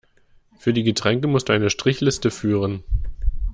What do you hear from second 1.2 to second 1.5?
muss